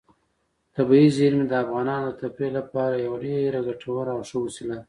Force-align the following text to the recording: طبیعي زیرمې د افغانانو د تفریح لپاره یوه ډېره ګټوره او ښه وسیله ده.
طبیعي 0.75 1.09
زیرمې 1.17 1.45
د 1.47 1.53
افغانانو 1.63 2.07
د 2.11 2.17
تفریح 2.21 2.51
لپاره 2.59 2.93
یوه 3.05 3.17
ډېره 3.25 3.59
ګټوره 3.67 4.11
او 4.15 4.21
ښه 4.29 4.37
وسیله 4.45 4.75
ده. 4.75 4.79